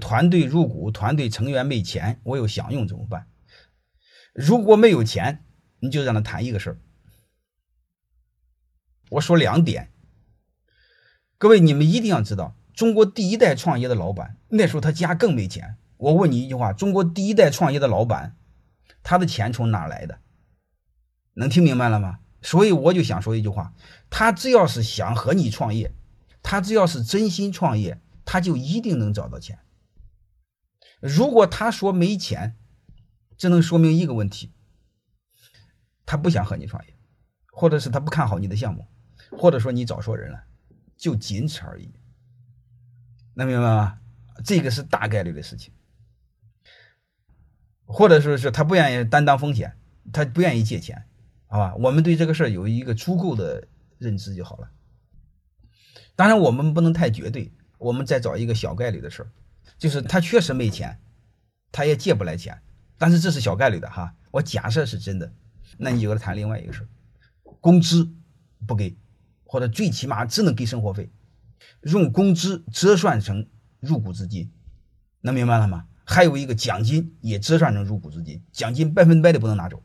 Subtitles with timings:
[0.00, 3.28] 团队入股，团队成员没钱，我又想用怎么办？
[4.32, 5.44] 如果没有钱，
[5.80, 6.78] 你就让他谈一个事儿。
[9.10, 9.92] 我说两点，
[11.38, 15.76] 各位你们一定要知道，中国第一代创业的老板那时候他家更没钱。
[15.96, 18.36] 我问你一句话：中国第一代创业的老板，
[19.02, 20.18] 他的钱从哪来的？
[21.34, 22.18] 能听明白了吗？
[22.42, 23.72] 所以我就想说一句话：
[24.10, 25.92] 他只要是想和你创业，
[26.42, 29.58] 他只要是真心创业，他就一定能找到钱。
[31.06, 32.56] 如果他说没钱，
[33.36, 34.54] 这能说明一个问题：
[36.06, 36.96] 他不想和你创业，
[37.52, 38.86] 或者是他不看好你的项目，
[39.30, 40.44] 或者说你找错人了，
[40.96, 41.92] 就仅此而已。
[43.34, 43.98] 能明白吗？
[44.42, 45.74] 这个是大概率的事情。
[47.84, 49.76] 或者说是他不愿意担当风险，
[50.10, 51.04] 他不愿意借钱，
[51.48, 51.74] 好吧？
[51.76, 54.70] 我们对这个事儿有一个足够的认知就好了。
[56.16, 59.28] 当然，我们不能太绝对，我们再找一个小概率的事儿，
[59.78, 61.00] 就是他确实没钱，
[61.72, 62.60] 他也借不来钱，
[62.98, 64.14] 但是这是小概率的哈。
[64.30, 65.32] 我假设是真的，
[65.78, 66.88] 那你就跟他谈另外一个事儿，
[67.60, 68.08] 工资
[68.66, 68.96] 不给，
[69.44, 71.10] 或者最起码只能给生活费，
[71.82, 73.46] 用工资折算成
[73.80, 74.50] 入股资金，
[75.20, 75.86] 能明白了吗？
[76.04, 79.82] 还有一个奖金也折算成入股资金，奖金百分百的不能拿走。